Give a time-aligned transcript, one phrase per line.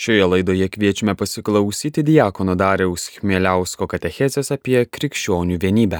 [0.00, 5.98] Šioje laidoje kviečiame pasiklausyti Diakono Dariaus Chmieliausko katechezės apie krikščionių vienybę.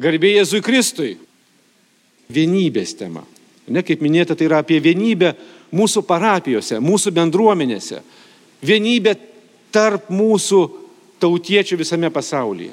[0.00, 1.10] Garbė Jėzui Kristui.
[2.32, 3.26] Vienybės tema.
[3.68, 5.34] Ne kaip minėta, tai yra apie vienybę
[5.76, 8.00] mūsų parapijose, mūsų bendruomenėse.
[8.64, 9.18] Vienybė
[9.76, 10.64] tarp mūsų
[11.20, 12.72] tautiečių visame pasaulyje.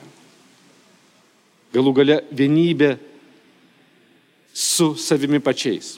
[1.76, 2.96] Galų gale vienybė
[4.56, 5.98] su savimi pačiais.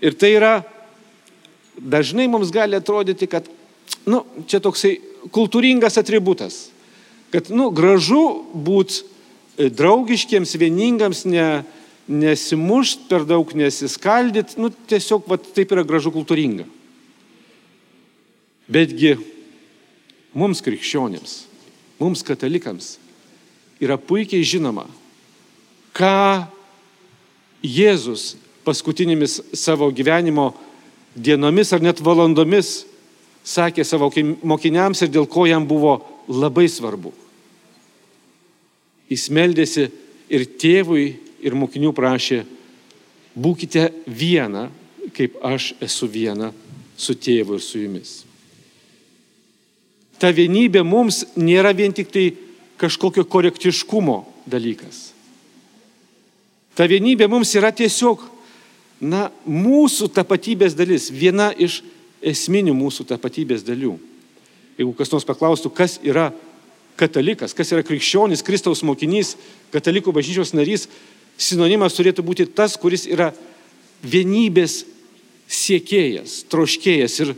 [0.00, 0.62] Ir tai yra,
[1.78, 3.48] dažnai mums gali atrodyti, kad,
[4.06, 4.96] nu, čia toksai
[5.34, 6.68] kultūringas atributas,
[7.34, 11.64] kad, nu, gražu būti draugiškiems, vieningams, ne,
[12.10, 16.66] nesimušt per daug, nesiskaldyt, nu, tiesiog va, taip yra gražu kultūringa.
[18.70, 19.14] Betgi
[20.34, 21.36] mums krikščionėms,
[22.00, 22.94] mums katalikams
[23.82, 24.86] yra puikiai žinoma,
[25.94, 26.50] ką
[27.64, 30.50] Jėzus paskutinėmis savo gyvenimo
[31.14, 32.84] dienomis ar net valandomis
[33.44, 34.10] sakė savo
[34.42, 37.12] mokiniams ir dėl ko jam buvo labai svarbu.
[39.12, 39.90] Jis meldėsi
[40.32, 41.06] ir tėvui,
[41.44, 42.42] ir mokinių prašė,
[43.36, 44.70] būkite viena,
[45.14, 46.52] kaip aš esu viena
[46.96, 48.22] su tėvu ir su jumis.
[50.18, 52.30] Ta vienybė mums nėra vien tik tai
[52.80, 55.10] kažkokio korektiškumo dalykas.
[56.74, 58.22] Ta vienybė mums yra tiesiog,
[59.00, 61.82] na, mūsų tapatybės dalis, viena iš
[62.24, 63.96] esminių mūsų tapatybės dalių.
[64.78, 66.30] Jeigu kas nors paklaustų, kas yra
[66.98, 69.34] katalikas, kas yra krikščionis, Kristaus mokinys,
[69.74, 70.88] katalikų bažnyčios narys,
[71.38, 73.32] sinonimas turėtų būti tas, kuris yra
[74.04, 74.82] vienybės
[75.50, 77.34] siekėjas, troškėjas ir,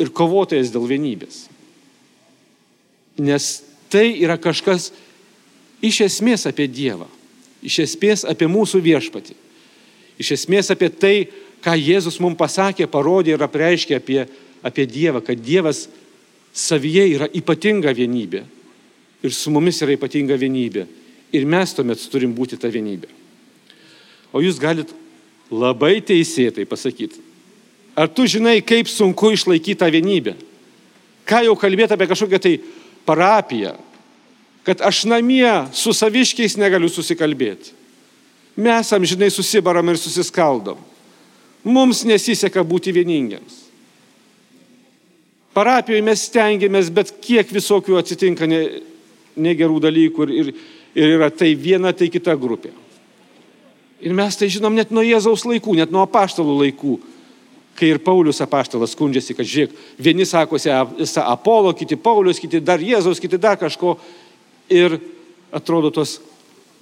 [0.00, 1.46] ir kovotojas dėl vienybės.
[3.18, 3.50] Nes
[3.90, 4.92] tai yra kažkas
[5.84, 7.08] iš esmės apie Dievą.
[7.64, 9.34] Iš esmės apie mūsų viešpatį.
[10.18, 11.16] Iš esmės apie tai,
[11.62, 14.24] ką Jėzus mums pasakė, parodė ir apreiškė apie,
[14.66, 15.86] apie Dievą, kad Dievas
[16.52, 18.42] savyje yra ypatinga vienybė.
[19.22, 20.86] Ir su mumis yra ypatinga vienybė.
[21.34, 23.10] Ir mes tuomet turim būti ta vienybė.
[24.32, 24.90] O jūs galit
[25.50, 27.22] labai teisėtai pasakyti.
[27.98, 30.36] Ar tu žinai, kaip sunku išlaikyti tą vienybę?
[31.28, 32.54] Ką jau kalbėti apie kažkokią tai
[33.08, 33.74] parapiją,
[34.64, 37.74] kad aš namie su saviškiais negaliu susikalbėti.
[38.58, 40.80] Mes amžinai susibaram ir susiskaldom.
[41.68, 43.64] Mums nesiseka būti vieningiams.
[45.54, 48.60] Parapijoje mes stengiamės, bet kiek visokių atsitinka ne,
[49.38, 50.50] negerų dalykų ir, ir,
[50.98, 52.72] ir yra tai viena, tai kita grupė.
[54.02, 56.98] Ir mes tai žinom net nuo Jėzaus laikų, net nuo apaštalų laikų,
[57.78, 60.70] kai ir Paulius apaštalas skundžiasi, kad žiūrėk, vieni sakosi
[61.22, 63.96] Apolo, kiti Paulius, kiti dar Jėzaus, kiti dar kažko,
[64.70, 64.98] ir
[65.54, 66.18] atrodo tos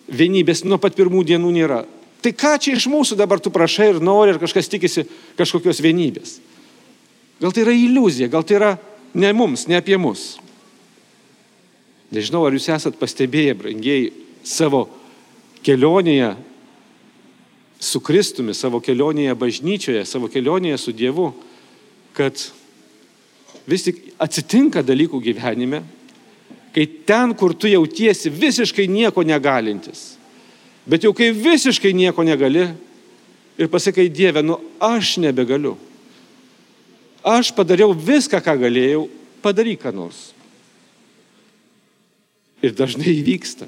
[0.09, 1.85] vienybės nuo pat pirmų dienų nėra.
[2.23, 5.07] Tai ką čia iš mūsų dabar tu prašai ir nori, ir kažkas tikisi
[5.39, 6.39] kažkokios vienybės?
[7.43, 8.73] Gal tai yra iliuzija, gal tai yra
[9.15, 10.37] ne mums, ne apie mus.
[12.15, 14.13] Nežinau, ar jūs esat pastebėję, brangiai,
[14.47, 14.87] savo
[15.67, 16.33] kelionėje
[17.83, 21.33] su Kristumi, savo kelionėje bažnyčioje, savo kelionėje su Dievu,
[22.17, 22.41] kad
[23.69, 25.83] vis tik atsitinka dalykų gyvenime,
[26.77, 30.19] kai ten, kur tu jautiesi visiškai nieko negalintis,
[30.85, 32.67] bet jau kai visiškai nieko negali
[33.57, 35.73] ir pasakai Dieve, nu aš nebegaliu.
[37.25, 39.07] Aš padariau viską, ką galėjau,
[39.41, 40.35] padaryk ką nors.
[42.61, 43.67] Ir dažnai įvyksta.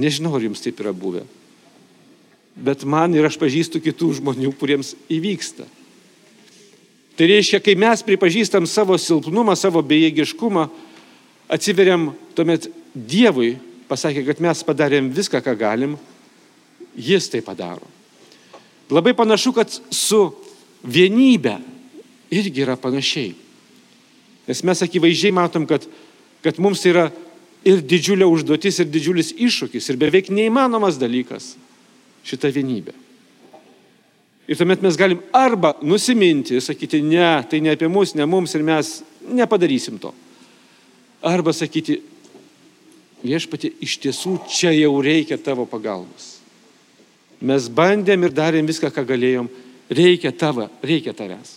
[0.00, 1.26] Nežinau, ar jums taip yra buvę.
[2.56, 5.68] Bet man ir aš pažįstu kitų žmonių, kuriems įvyksta.
[7.20, 10.70] Tai reiškia, kai mes pripažįstam savo silpnumą, savo bejėgiškumą,
[11.50, 13.54] atsiveriam tuomet Dievui,
[13.90, 15.96] pasakė, kad mes padarėm viską, ką galim,
[16.98, 17.86] jis tai padaro.
[18.90, 20.24] Labai panašu, kad su
[20.82, 21.58] vienybė
[22.34, 23.34] irgi yra panašiai.
[24.48, 25.84] Nes mes akivaizdžiai matom, kad,
[26.42, 27.08] kad mums yra
[27.66, 31.52] ir didžiulė užduotis, ir didžiulis iššūkis, ir beveik neįmanomas dalykas
[32.26, 32.96] šita vienybė.
[34.50, 38.66] Ir tuomet mes galim arba nusiminti sakyti, ne, tai ne apie mus, ne mums ir
[38.66, 38.96] mes
[39.30, 40.10] nepadarysim to.
[41.20, 42.00] Arba sakyti,
[43.24, 46.38] viešpatė, iš tiesų čia jau reikia tavo pagalbos.
[47.40, 49.48] Mes bandėm ir darėm viską, ką galėjom.
[49.90, 51.56] Reikia tavo, reikia tavęs.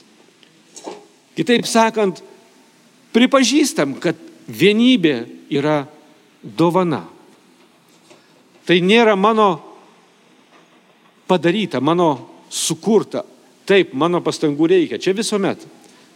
[1.37, 2.21] Kitaip sakant,
[3.13, 4.17] pripažįstam, kad
[4.47, 5.15] vienybė
[5.53, 5.83] yra
[6.43, 7.03] dovana.
[8.63, 9.49] Tai nėra mano
[11.27, 12.15] padaryta, mano
[12.49, 13.23] sukurta.
[13.67, 14.99] Taip, mano pastangų reikia.
[14.99, 15.61] Čia visuomet.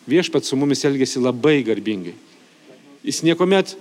[0.07, 2.15] Viešpat su mumis elgesi labai garbingai.
[3.07, 3.77] Jis niekuomet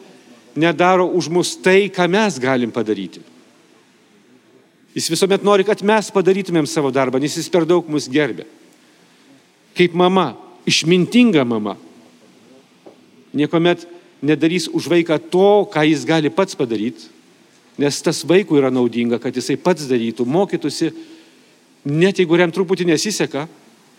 [0.54, 3.20] nedaro už mus tai, ką mes galim padaryti.
[4.96, 8.46] Jis visuomet nori, kad mes padarytumėm savo darbą, nes jis per daug mus gerbė.
[9.76, 10.30] Kaip mama,
[10.64, 11.74] išmintinga mama,
[13.36, 13.84] niekuomet
[14.24, 17.10] nedarys už vaiką to, ką jis gali pats padaryti,
[17.76, 20.88] nes tas vaikui yra naudinga, kad jisai pats darytų, mokytųsi,
[21.84, 23.44] net jeigu jam truputį nesiseka,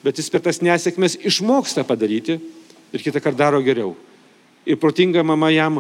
[0.01, 2.39] bet jis per tas nesėkmės išmoksta padaryti
[2.89, 3.93] ir kitą kartą daro geriau.
[4.67, 5.79] Ir protinga mama jam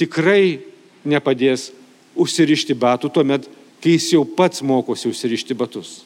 [0.00, 0.58] tikrai
[1.06, 1.70] nepadės
[2.18, 3.46] užsirišti batų tuomet,
[3.82, 6.00] kai jis jau pats mokosi užsirišti batus.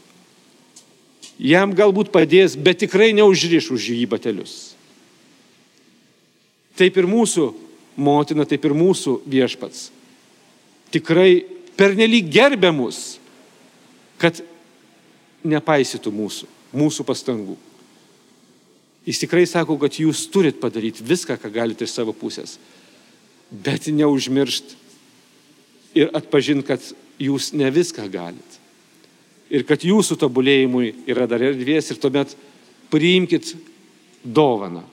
[1.40, 4.74] Jam galbūt padės, bet tikrai neužriš už jį batelius.
[6.76, 7.46] Taip ir mūsų
[7.96, 9.88] motina, taip ir mūsų viešpats.
[10.92, 11.44] Tikrai
[11.80, 13.16] pernelyg gerbė mus,
[14.20, 14.42] kad
[15.46, 17.56] nepaisytų mūsų, mūsų pastangų.
[19.10, 22.60] Jis tikrai sako, kad jūs turit padaryti viską, ką galite iš savo pusės,
[23.50, 24.76] bet neužmiršt
[25.98, 26.84] ir atpažinti, kad
[27.18, 28.58] jūs ne viską galit.
[29.50, 32.36] Ir kad jūsų tobulėjimui yra dar erdvės ir tuomet
[32.92, 33.58] priimkite
[34.22, 34.84] dovaną.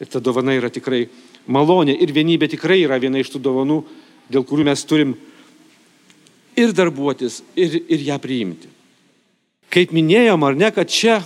[0.00, 1.04] Ir ta dovana yra tikrai
[1.52, 3.82] malonė ir vienybė tikrai yra viena iš tų dovanų,
[4.32, 5.16] dėl kurių mes turim
[6.56, 8.72] ir darbuotis, ir, ir ją priimti.
[9.68, 11.20] Kaip minėjom, ar ne, kad čia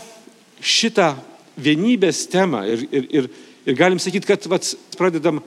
[0.59, 1.13] šitą
[1.57, 3.29] vienybės temą ir, ir, ir,
[3.67, 5.43] ir galim sakyti, kad vats, pradedam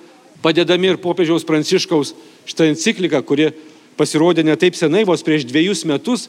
[0.46, 2.14] padedami ir popiežiaus pranciškaus
[2.46, 3.50] šitą encikliką, kuri
[3.98, 6.28] pasirodė ne taip senai, vos prieš dviejus metus,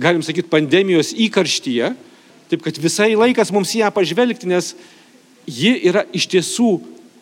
[0.00, 1.94] galim sakyti, pandemijos įkarštyje,
[2.50, 4.74] taip kad visai laikas mums ją pažvelgti, nes
[5.48, 6.74] ji yra iš tiesų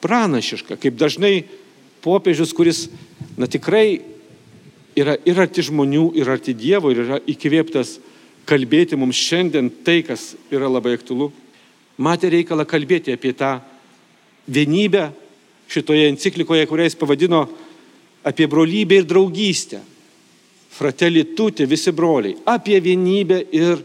[0.03, 1.47] pranašiška, kaip dažnai
[2.05, 2.87] popiežius, kuris,
[3.38, 4.00] na tikrai
[4.97, 7.99] yra ir arti žmonių, ir arti Dievo, ir yra įkvėptas
[8.47, 11.33] kalbėti mums šiandien tai, kas yra labai aktualu,
[11.98, 13.56] matė reikalą kalbėti apie tą
[14.48, 15.10] vienybę
[15.69, 17.46] šitoje enciklikoje, kurią jis pavadino
[18.26, 19.81] apie brolybę ir draugystę.
[20.76, 22.37] Fratelli tuti, visi broliai.
[22.44, 23.81] Apie vienybę ir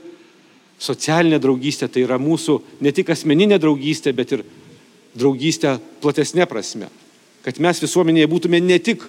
[0.79, 1.87] socialinę draugystę.
[1.87, 4.43] Tai yra mūsų ne tik asmeninė draugystė, bet ir
[5.15, 6.89] draugystę platesnė prasme.
[7.45, 9.05] Kad mes visuomenėje būtume ne tik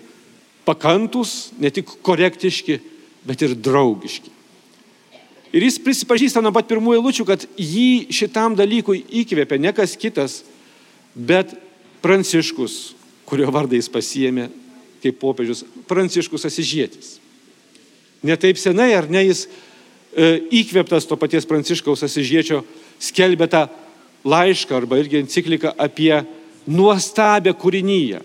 [0.64, 2.78] pakantus, ne tik korektiški,
[3.26, 4.31] bet ir draugiški.
[5.52, 10.40] Ir jis prisipažįsta nuo pat pirmųjų eilučių, kad jį šitam dalykui įkvėpė ne kas kitas,
[11.14, 11.52] bet
[12.02, 12.96] Pranciškus,
[13.28, 14.49] kurio vardą jis pasiemė
[15.02, 17.19] kaip popiežius, Pranciškus Asižėtis.
[18.26, 22.62] Netaip senai, ar ne, jis e, įkvėptas to paties Pranciškaus Asižėčio
[23.02, 23.66] skelbė tą
[24.25, 26.14] laišką arba irgi encikliką apie
[26.70, 28.22] nuostabę kūrinyje.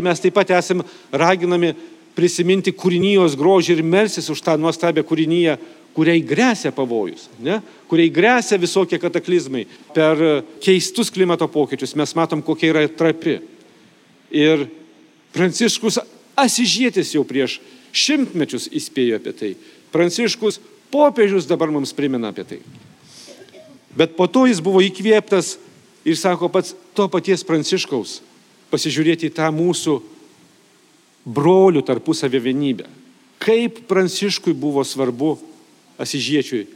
[0.00, 1.74] Mes taip pat esame raginami
[2.16, 5.56] prisiminti kūrinijos grožį ir melsis už tą nuostabę kūrinyje,
[5.96, 7.58] kuriai grėsia pavojus, ne?
[7.90, 9.66] kuriai grėsia visokie kataklizmai.
[9.94, 13.40] Per keistus klimato pokyčius mes matom, kokia yra trapi.
[14.30, 14.68] Ir
[15.34, 16.00] Pranciškus
[16.38, 17.58] Asižėtis jau prieš
[17.94, 19.50] šimtmečius įspėjo apie tai.
[19.90, 20.60] Pranciškus
[20.94, 22.60] popiežius dabar mums primena apie tai.
[23.94, 25.56] Bet po to jis buvo įkvėptas
[26.06, 28.20] ir sako pats to paties Pranciškaus
[28.70, 29.98] pasižiūrėti į tą mūsų
[31.26, 32.86] brolių tarpusavę vienybę.
[33.42, 35.34] Kaip Pranciškui buvo svarbu
[36.00, 36.66] asižiečiui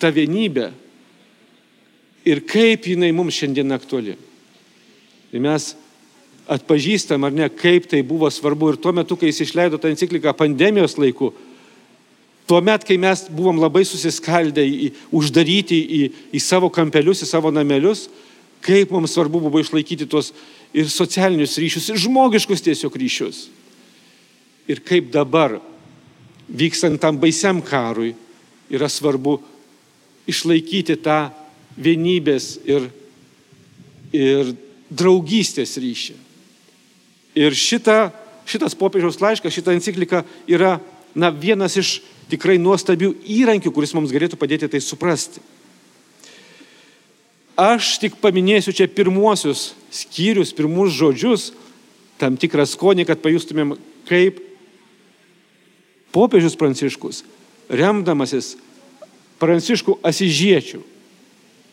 [0.00, 0.70] ta vienybė
[2.26, 4.16] ir kaip jinai mums šiandien aktuali.
[5.32, 5.72] Ir mes
[6.50, 10.34] atpažįstam ar ne, kaip tai buvo svarbu ir tuo metu, kai jis išleido tą encikliką
[10.38, 11.32] pandemijos laiku,
[12.46, 16.02] tuo metu, kai mes buvom labai susiskaldę, į, uždaryti į,
[16.34, 18.06] į savo kampelius, į savo namelius,
[18.66, 20.32] kaip mums svarbu buvo išlaikyti tuos
[20.74, 23.46] ir socialinius ryšius, ir žmogiškus tiesiog ryšius.
[24.66, 25.58] Ir kaip dabar,
[26.46, 28.14] vykstant tam baisiam karui,
[28.72, 29.38] yra svarbu
[30.26, 31.28] išlaikyti tą
[31.76, 32.88] vienybės ir,
[34.14, 34.54] ir
[34.90, 36.16] draugystės ryšį.
[37.36, 38.10] Ir šita,
[38.48, 40.78] šitas popiežiaus laiškas, šita enciklika yra
[41.14, 41.98] na, vienas iš
[42.30, 45.42] tikrai nuostabių įrankių, kuris mums galėtų padėti tai suprasti.
[47.56, 51.52] Aš tik paminėsiu čia pirmuosius skyrius, pirmus žodžius,
[52.20, 53.76] tam tikrą skonį, kad pajustumėm,
[54.08, 54.42] kaip
[56.12, 57.22] popiežius pranciškus
[57.70, 58.54] remdamasis
[59.36, 60.80] Pranciškų Asižiečių,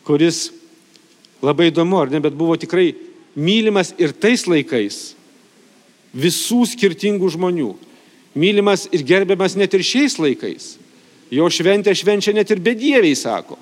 [0.04, 0.50] kuris
[1.44, 2.90] labai įdomu, ar ne, bet buvo tikrai
[3.34, 5.14] mylimas ir tais laikais
[6.14, 7.72] visų skirtingų žmonių.
[8.36, 10.74] Mylimas ir gerbiamas net ir šiais laikais.
[11.32, 13.56] Jo šventė švenčia net ir bedieviai, sako.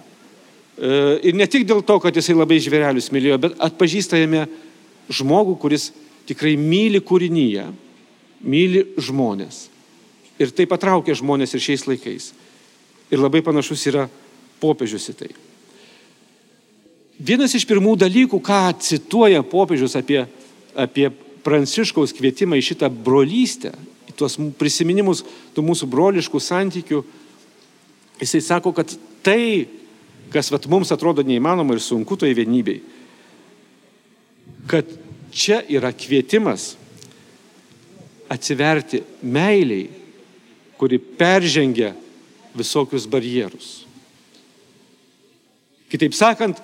[0.77, 0.91] E,
[1.29, 4.47] ir ne tik dėl to, kad jisai labai žvėrelius mylėjo, bet atpažįsta jame
[5.13, 5.91] žmogų, kuris
[6.29, 7.69] tikrai myli kūrinyje,
[8.43, 9.67] myli žmonės.
[10.43, 12.33] Ir tai patraukia žmonės ir šiais laikais.
[13.13, 14.09] Ir labai panašus yra
[14.63, 15.31] popiežius į tai.
[17.23, 20.25] Vienas iš pirmų dalykų, ką cituoja popiežius apie,
[20.75, 21.11] apie
[21.45, 23.75] Pranciškaus kvietimą į šitą brolystę,
[24.11, 25.23] į tuos prisiminimus
[25.55, 27.03] tų mūsų broliškų santykių,
[28.23, 28.91] jisai sako, kad
[29.23, 29.69] tai,
[30.35, 32.81] kas vat, mums atrodo neįmanoma ir sunku toje vienybei,
[34.71, 34.89] kad
[35.35, 36.73] čia yra kvietimas
[38.33, 39.91] atsiverti meiliai,
[40.83, 41.93] kuri peržengia
[42.59, 43.85] visokius barjerus.
[45.87, 46.59] Kitaip sakant,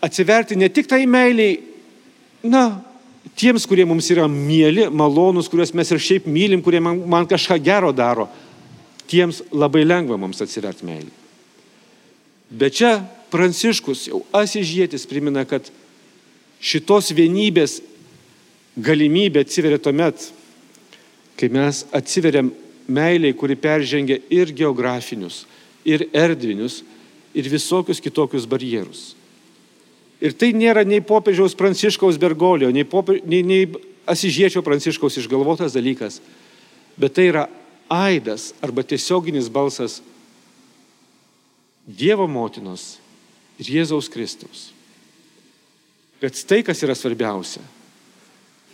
[0.00, 1.58] atsiverti ne tik tai meiliai,
[2.48, 2.78] na,
[3.36, 7.58] tiems, kurie mums yra mėly, malonus, kuriuos mes ir šiaip mylim, kurie man, man kažką
[7.60, 8.24] gero daro,
[9.10, 11.12] tiems labai lengva mums atsiverti meilį.
[12.56, 12.92] Bet čia
[13.28, 15.68] Pranciškus jau asižėtis primena, kad
[16.64, 17.76] šitos vienybės
[18.80, 20.30] galimybė atsiveria tuomet,
[21.36, 22.48] kai mes atsiveriam
[22.88, 25.44] meiliai, kuri peržengia ir geografinius,
[25.84, 26.82] ir erdvinius,
[27.36, 29.12] ir visokius kitokius barjerus.
[30.18, 33.68] Ir tai nėra nei popiežiaus Pranciškaus Bergolio, nei, popie, nei, nei
[34.08, 36.18] Asižiečio Pranciškaus išgalvotas dalykas,
[36.98, 37.44] bet tai yra
[37.92, 40.00] aidas arba tiesioginis balsas
[41.88, 42.98] Dievo motinos
[43.56, 44.66] ir Jėzaus Kristaus.
[46.20, 47.62] Bet tai, kas yra svarbiausia,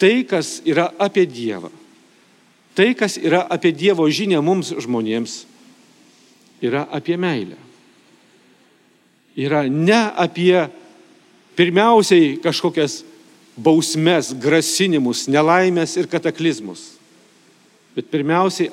[0.01, 1.71] tai, kas yra apie Dievą,
[2.75, 5.45] tai, kas yra apie Dievo žinę mums žmonėms,
[6.65, 7.59] yra apie meilę.
[9.35, 10.67] Yra ne apie
[11.59, 13.03] pirmiausiai kažkokias
[13.57, 16.95] bausmes, grasinimus, nelaimės ir kataklizmus,
[17.95, 18.73] bet pirmiausiai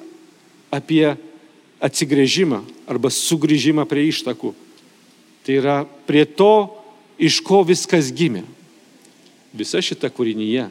[0.74, 1.14] apie
[1.82, 4.54] atsigrėžimą arba sugrįžimą prie ištakų.
[5.42, 6.70] Tai yra prie to,
[7.22, 8.44] iš ko viskas gimė.
[9.54, 10.68] Visa šita kūrinyje,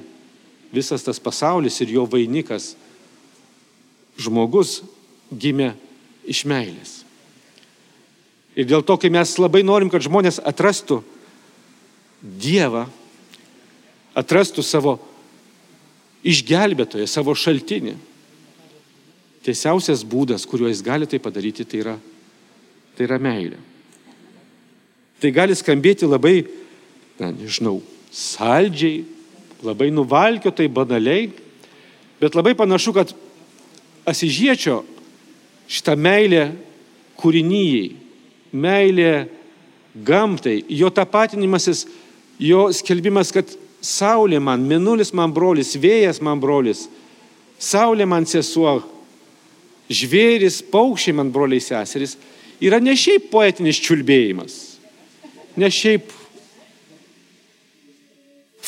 [0.72, 2.72] visas tas pasaulis ir jo vainikas,
[4.20, 4.80] žmogus
[5.30, 5.72] gimė
[6.28, 7.00] iš meilės.
[8.58, 11.00] Ir dėl to, kai mes labai norim, kad žmonės atrastų
[12.20, 12.82] Dievą,
[14.12, 14.98] atrastų savo
[16.26, 17.94] išgelbėtoją, savo šaltinį.
[19.46, 21.94] Tiesiausias būdas, kuriuo jis gali tai padaryti, tai yra,
[22.96, 23.56] tai yra meilė.
[25.20, 26.42] Tai gali skambėti labai,
[27.16, 27.78] na, nežinau,
[28.12, 29.06] saldžiai,
[29.64, 31.30] labai nuvalkiotai, banaliai,
[32.20, 33.16] bet labai panašu, kad
[34.08, 34.80] asižiečio
[35.70, 36.50] šitą meilę
[37.20, 37.90] kūrinyjei,
[38.52, 39.28] meilė
[39.94, 41.84] gamtai, jo tapatinimasis
[42.40, 46.84] jo skelbimas, kad Saulė man, Minulis man brolis, vėjas man brolis,
[47.60, 48.78] Saulė man sesuo,
[49.90, 52.16] žvėris, paukščiai man broliai seserys,
[52.62, 54.56] yra ne šiaip poetinis čiulbėjimas,
[55.56, 56.12] ne šiaip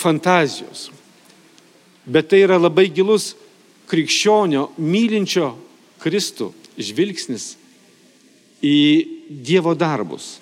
[0.02, 0.88] fantazijos,
[2.04, 3.32] bet tai yra labai gilus
[3.92, 5.52] krikščionio, mylinčio
[6.02, 7.52] Kristų žvilgsnis
[8.64, 8.78] į
[9.32, 10.38] Dievo darbus,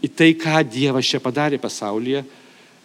[0.00, 2.24] į tai, ką Dievas čia padarė pasaulyje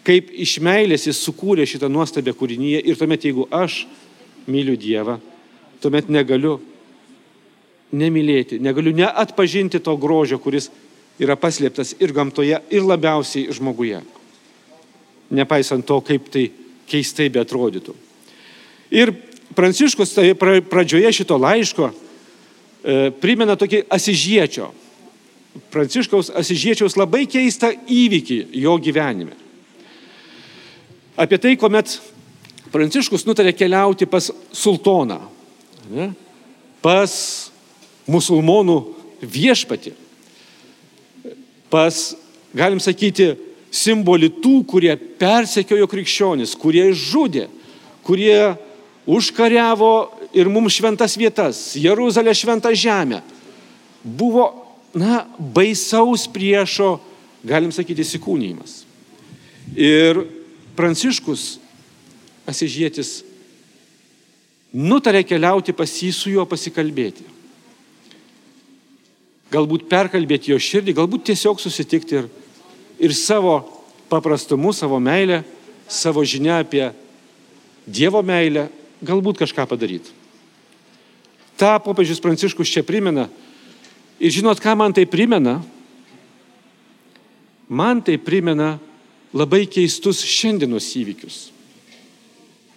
[0.05, 3.83] kaip iš meilės jis sukūrė šitą nuostabią kūrinyje ir tuomet jeigu aš
[4.45, 5.17] myliu Dievą,
[5.81, 6.59] tuomet negaliu
[7.95, 10.69] nemylėti, negaliu neatpažinti to grožio, kuris
[11.21, 14.01] yra paslėptas ir gamtoje, ir labiausiai žmoguje.
[15.33, 16.49] Nepaisant to, kaip tai
[16.89, 17.95] keistai betrodytų.
[18.93, 19.15] Ir
[19.53, 24.71] Pranciškus tai pradžioje šito laiško e, primena tokį asižiečio,
[25.71, 29.37] Pranciškaus asižiečiaus labai keistą įvykį jo gyvenime.
[31.15, 31.95] Apie tai, kuomet
[32.73, 35.21] Pranciškus nutarė keliauti pas sultoną,
[35.87, 36.09] ne,
[36.83, 37.13] pas
[38.11, 38.75] musulmonų
[39.23, 39.93] viešpatį,
[41.71, 42.01] pas,
[42.51, 43.31] galim sakyti,
[43.75, 47.47] simbolį tų, kurie persekiojo krikščionis, kurie žudė,
[48.05, 48.55] kurie
[49.05, 53.21] užkariavo ir mums šventas vietas, Jeruzalė šventą žemę.
[54.03, 54.49] Buvo,
[54.93, 56.97] na, baisaus priešo,
[57.45, 58.81] galim sakyti, įsikūnymas.
[59.75, 60.25] Ir
[60.75, 61.55] Pranciškus
[62.45, 63.23] Asižėtis
[64.75, 67.23] nutarė keliauti pas jį su juo pasikalbėti.
[69.53, 72.27] Galbūt perkalbėti jo širdį, galbūt tiesiog susitikti ir,
[72.99, 73.55] ir savo
[74.11, 75.43] paprastumu, savo meilę,
[75.87, 76.89] savo žinia apie
[77.85, 78.67] Dievo meilę,
[79.03, 80.13] galbūt kažką padaryti.
[81.59, 83.29] Ta popiežius Pranciškus čia primena.
[84.19, 85.61] Ir žinot, ką man tai primena?
[87.67, 88.75] Man tai primena
[89.35, 91.37] labai keistus šiandienos įvykius.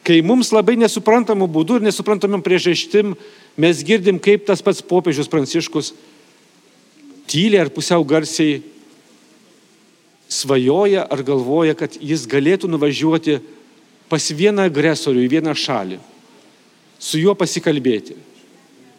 [0.07, 3.13] Kai mums labai nesuprantamų būdų ir nesuprantamam priežastim
[3.61, 5.93] mes girdim, kaip tas pats popiežius Pranciškus
[7.29, 8.63] tyliai ar pusiau garsiai
[10.29, 13.39] svajoja ar galvoja, kad jis galėtų nuvažiuoti
[14.09, 15.99] pas vieną agresorių į vieną šalį,
[16.99, 18.17] su juo pasikalbėti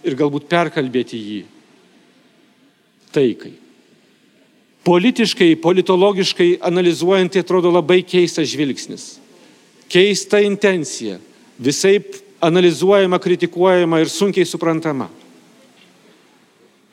[0.07, 1.41] ir galbūt perkalbėti jį
[3.13, 3.55] taikai
[4.89, 9.19] politiškai, politologiškai analizuojant, tai atrodo labai keistas žvilgsnis.
[9.89, 11.19] Keista intencija.
[11.59, 11.99] Visai
[12.41, 15.09] analizuojama, kritikuojama ir sunkiai suprantama.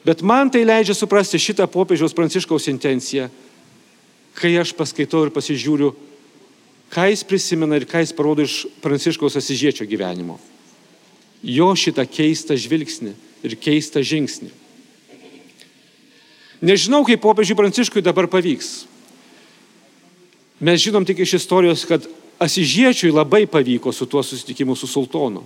[0.05, 3.31] Bet man tai leidžia suprasti šitą popiežiaus pranciškaus intenciją,
[4.37, 5.95] kai aš paskaitau ir pasižiūriu,
[6.93, 10.39] ką jis prisimena ir ką jis parodo iš Pranciškaus Asižiečio gyvenimo.
[11.43, 13.13] Jo šitą keistą žvilgsnį
[13.47, 14.51] ir keistą žingsnį.
[16.65, 18.87] Nežinau, kaip popiežiui Pranciškui dabar pavyks.
[20.61, 22.07] Mes žinom tik iš istorijos, kad
[22.41, 25.45] Asižiečiui labai pavyko su tuo susitikimu su sultonu.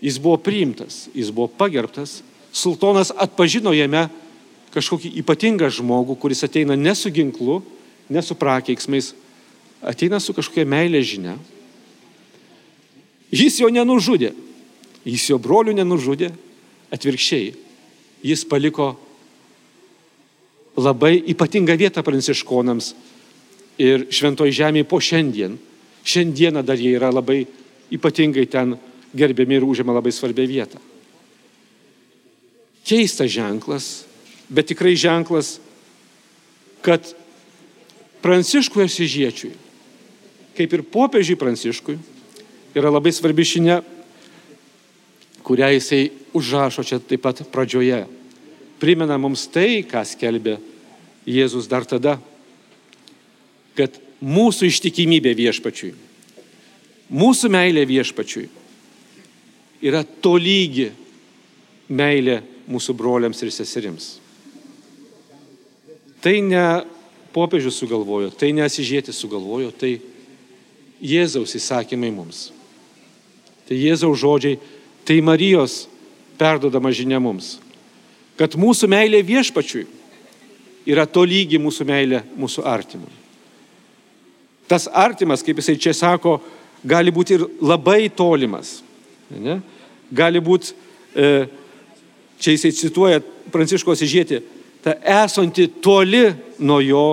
[0.00, 2.22] Jis buvo priimtas, jis buvo pagerbtas,
[2.54, 4.06] sultonas atpažino jame
[4.74, 7.62] kažkokį ypatingą žmogų, kuris ateina ne su ginklu,
[8.10, 9.12] ne su prakeiksmais,
[9.82, 11.36] ateina su kažkokia meilė žinia.
[13.30, 14.32] Jis jo nenužudė,
[15.04, 16.30] jis jo brolių nenužudė,
[16.94, 17.52] atvirkščiai,
[18.24, 18.94] jis paliko
[20.78, 22.92] labai ypatingą vietą pranciškonams
[23.78, 25.58] ir šventoji žemėje po šiandien.
[26.08, 27.42] Šiandieną dar jie yra labai
[27.92, 28.76] ypatingai ten
[29.14, 30.80] gerbiami ir užima labai svarbią vietą.
[32.88, 34.06] Keistas ženklas,
[34.48, 35.58] bet tikrai ženklas,
[36.80, 37.04] kad
[38.22, 39.52] Pranciškui Asižiečiui,
[40.58, 41.96] kaip ir popiežiui Pranciškui,
[42.74, 43.78] yra labai svarbi žinia,
[45.46, 48.02] kurią jisai užrašo čia taip pat pradžioje.
[48.82, 50.58] Primena mums tai, ką skelbė
[51.28, 52.16] Jėzus dar tada,
[53.76, 55.92] kad mūsų ištikimybė viešpačiui,
[57.12, 58.46] mūsų meilė viešpačiui
[59.84, 60.88] yra tolygi
[61.88, 64.08] meilė mūsų broliams ir seserims.
[66.18, 66.64] Tai ne
[67.32, 69.98] popiežius sugalvojo, tai nesižėtis sugalvojo, tai
[71.00, 72.48] Jėzaus įsakymai mums.
[73.68, 74.58] Tai Jėzaus žodžiai,
[75.06, 75.86] tai Marijos
[76.38, 77.58] perdodama žinia mums,
[78.38, 79.86] kad mūsų meilė viešpačiui
[80.88, 83.10] yra tolygi mūsų meilė mūsų artimui.
[84.68, 86.38] Tas artimas, kaip jisai čia sako,
[86.84, 88.78] gali būti ir labai tolimas.
[89.32, 89.58] Ne?
[90.12, 90.74] Gali būti,
[91.16, 91.48] e,
[92.40, 94.42] čia jisai cituoja Pranciškos įžėti,
[94.84, 94.92] ta
[95.24, 96.26] esanti toli
[96.60, 97.06] nuo jo,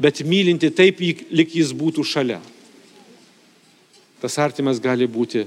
[0.00, 2.40] bet mylinti taip, lik jis būtų šalia.
[4.22, 5.44] Tas artimas gali būti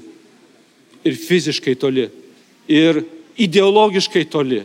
[1.04, 2.08] ir fiziškai toli,
[2.72, 3.02] ir
[3.42, 4.62] ideologiškai toli,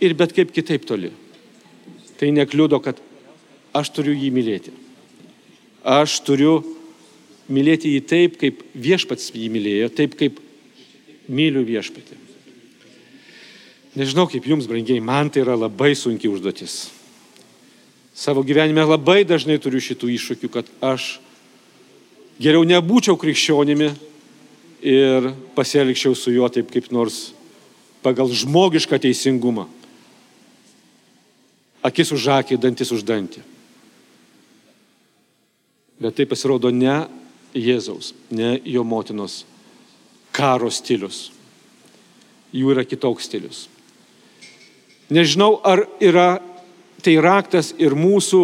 [0.00, 1.12] ir bet kaip kitaip toli.
[2.16, 2.98] Tai nekliudo, kad
[3.76, 4.72] aš turiu jį mylėti.
[5.86, 6.58] Aš turiu
[7.52, 10.40] mylėti jį taip, kaip viešpats jį mylėjo, taip kaip
[11.28, 12.24] myliu viešpatį.
[13.96, 16.90] Nežinau, kaip jums, brangiai, man tai yra labai sunki užduotis.
[18.16, 21.16] Savo gyvenime labai dažnai turiu šitų iššūkių, kad aš
[22.40, 23.90] geriau nebūčiau krikščionimi
[24.86, 27.32] ir pasielgčiau su juo taip kaip nors
[28.04, 29.66] pagal žmogišką teisingumą.
[31.86, 33.42] Akis už akį, dantis už dantį.
[36.02, 37.06] Bet tai pasirodo ne
[37.56, 39.44] Jėzaus, ne jo motinos
[40.36, 41.30] karo stilius.
[42.52, 43.62] Jų yra kitoks stilius.
[45.08, 46.42] Nežinau, ar yra
[47.00, 48.42] tai raktas ir mūsų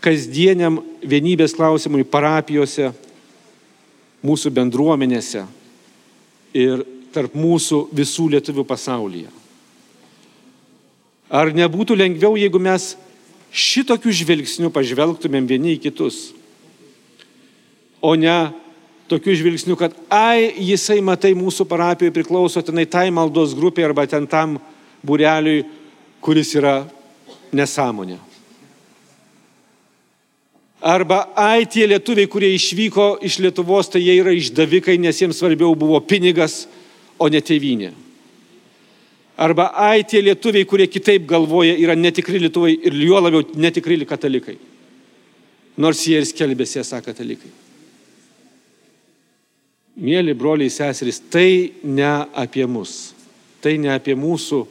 [0.00, 2.90] kasdieniam vienybės klausimui parapijose,
[4.26, 5.44] mūsų bendruomenėse
[6.56, 6.82] ir
[7.14, 9.30] tarp mūsų visų lietuvių pasaulyje.
[11.32, 12.94] Ar nebūtų lengviau, jeigu mes
[13.56, 16.30] šitokių žvilgsnių pažvelgtumėm vieni į kitus,
[18.04, 18.36] o ne
[19.10, 24.26] tokių žvilgsnių, kad, ai, jisai, matai, mūsų parapijoje priklauso tenai tai maldos grupiai arba ten
[24.30, 24.58] tam
[25.06, 25.64] bureliui,
[26.22, 26.80] kuris yra
[27.54, 28.18] nesąmonė.
[30.86, 35.74] Arba, ai, tie lietuviai, kurie išvyko iš Lietuvos, tai jie yra išdavikai, nes jiems svarbiau
[35.74, 36.68] buvo pinigas,
[37.18, 37.90] o ne tėvynė.
[39.42, 44.54] Arba, ai, tie lietuviai, kurie kitaip galvoja, yra netikri lietuvai ir juo labiau netikri katalikai.
[45.76, 47.50] Nors jie ir skelbėsi esą katalikai.
[49.98, 53.10] Mėly broliai seserys, tai ne apie mus.
[53.58, 54.62] Tai ne apie mūsų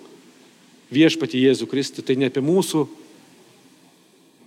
[0.95, 2.87] viešpatį Jėzų Kristų, tai ne apie mūsų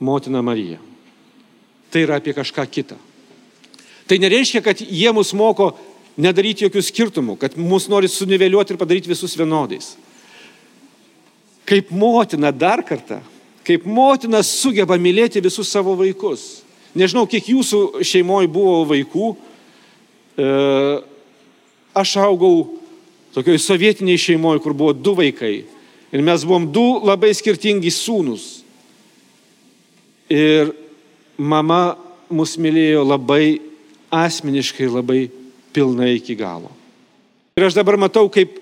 [0.01, 0.81] motiną Mariją
[1.93, 2.99] tai yra apie kažką kitą.
[4.09, 5.73] Tai nereiškia, kad jie mus moko
[6.19, 9.93] nedaryti jokių skirtumų, kad mus nori suniveliuoti ir padaryti visus vienodais.
[11.69, 13.21] Kaip motina dar kartą,
[13.69, 16.63] kaip motina sugeba mylėti visus savo vaikus.
[16.97, 19.29] Nežinau, kiek jūsų šeimoje buvo vaikų.
[20.41, 20.49] E,
[21.93, 22.79] aš augau
[23.37, 25.67] tokioj sovietiniai šeimoje, kur buvo du vaikai.
[26.09, 28.49] Ir mes buvom du labai skirtingi sūnus.
[30.33, 30.73] Ir
[31.39, 31.97] mama
[32.29, 33.61] mus mylėjo labai
[34.13, 35.29] asmeniškai, labai
[35.73, 36.71] pilnai iki galo.
[37.59, 38.59] Ir aš dabar matau, kaip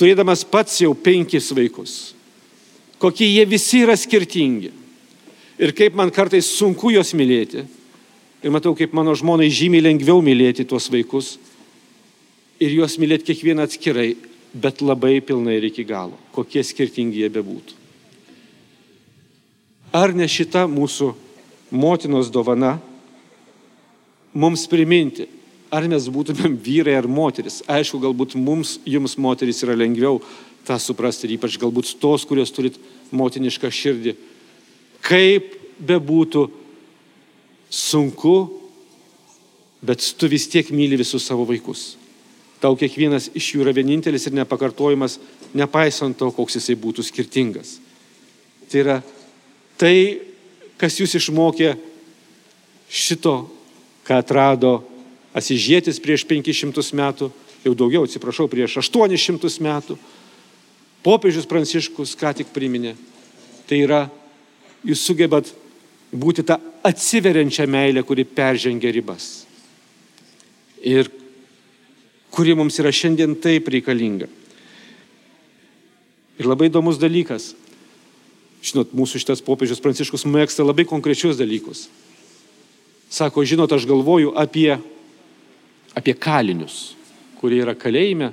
[0.00, 2.14] turėdamas pats jau penkis vaikus,
[3.02, 4.72] kokie jie visi yra skirtingi.
[5.60, 7.66] Ir kaip man kartais sunku juos mylėti.
[8.40, 11.34] Ir matau, kaip mano žmonai žymiai lengviau mylėti tuos vaikus.
[12.60, 14.14] Ir juos mylėti kiekvieną atskirai,
[14.56, 17.76] bet labai pilnai ir iki galo, kokie skirtingi jie bebūtų.
[20.00, 21.10] Ar ne šita mūsų
[21.70, 22.78] motinos dovana
[24.34, 25.26] mums priminti,
[25.70, 27.60] ar mes būtumėm vyrai ar moteris.
[27.70, 30.20] Aišku, galbūt mums, jums moteris yra lengviau
[30.66, 32.78] tą suprasti ir ypač galbūt tos, kurios turit
[33.14, 34.16] motinišką širdį.
[35.02, 36.44] Kaip bebūtų
[37.70, 38.34] sunku,
[39.80, 41.94] bet tu vis tiek myli visus savo vaikus.
[42.60, 45.16] Tau kiekvienas iš jų yra vienintelis ir nepakartojimas,
[45.56, 47.78] nepaisant to, koks jisai būtų skirtingas.
[48.68, 48.96] Tai yra
[49.80, 49.94] tai,
[50.80, 51.74] kas jūs išmokė
[52.90, 53.34] šito,
[54.08, 54.80] ką atrado
[55.30, 57.28] Asižėtis prieš 500 metų,
[57.62, 59.94] jau daugiau, atsiprašau, prieš 800 metų,
[61.06, 62.96] popiežius Pranciškus ką tik priminė.
[63.70, 64.00] Tai yra,
[64.82, 65.52] jūs sugebat
[66.10, 69.44] būti tą atsiveriančią meilę, kuri peržengia ribas.
[70.82, 71.06] Ir
[72.34, 74.26] kuri mums yra šiandien taip reikalinga.
[76.40, 77.52] Ir labai įdomus dalykas.
[78.60, 81.86] Žinot, mūsų šitas popiežius Pranciškus mėgsta labai konkrečius dalykus.
[83.10, 84.76] Sako, žinot, aš galvoju apie,
[85.96, 86.92] apie kalinius,
[87.40, 88.30] kurie yra kalėjime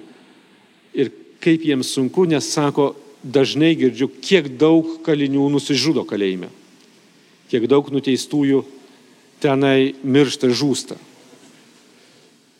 [0.93, 1.09] ir
[1.41, 2.91] kaip jiems sunku, nes sako,
[3.23, 6.51] dažnai girdžiu, kiek daug kalinių nusižudo kalėjime,
[7.49, 8.63] kiek daug nuteistųjų
[9.41, 10.97] tenai miršta, žūsta.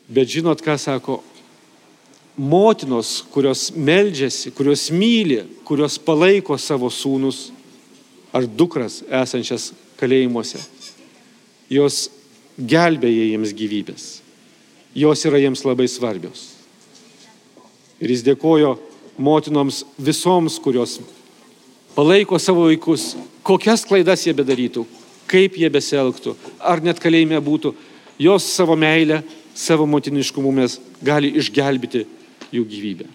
[0.08, 1.20] Bet žinot, ką sako,
[2.38, 7.50] motinos, kurios meldžiasi, kurios myli, kurios palaiko savo sūnus
[8.38, 10.62] ar dukras esančias kalėjimuose
[11.69, 12.08] jos
[12.58, 14.06] gelbėja jiems gyvybės.
[14.97, 16.54] Jos yra jiems labai svarbios.
[18.02, 18.78] Ir jis dėkojo
[19.17, 21.00] motinoms visoms, kurios
[21.97, 24.86] palaiko savo vaikus, kokias klaidas jie bedarytų,
[25.30, 27.73] kaip jie beselgtų, ar net kalėjime būtų,
[28.21, 29.23] jos savo meilę,
[29.58, 32.06] savo motiniškumu mes gali išgelbėti
[32.54, 33.08] jų gyvybę.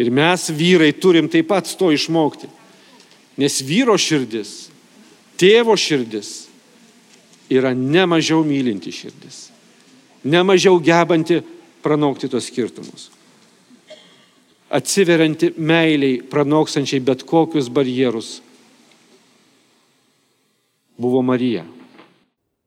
[0.00, 2.48] Ir mes vyrai turim taip pat to išmokti.
[3.40, 4.68] Nes vyro širdis,
[5.40, 6.32] tėvo širdis
[7.52, 9.48] yra ne mažiau mylinti širdis,
[10.24, 11.40] ne mažiau gebanti
[11.82, 13.10] pranokti tos skirtumus.
[14.72, 18.38] Atsiverianti meiliai, pranoksančiai bet kokius barjerus
[20.96, 21.64] buvo Marija.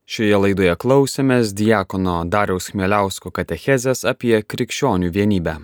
[0.06, 5.56] Šioje laidoje klausėmės Diekono Dariaus Chmeliausko katechezės apie krikščionių vienybę.